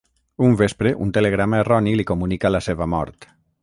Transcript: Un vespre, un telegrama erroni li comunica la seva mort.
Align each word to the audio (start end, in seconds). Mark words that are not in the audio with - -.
Un 0.45 0.55
vespre, 0.61 0.93
un 1.05 1.13
telegrama 1.19 1.61
erroni 1.65 1.95
li 2.01 2.09
comunica 2.15 2.55
la 2.57 2.67
seva 2.71 2.93
mort. 2.97 3.35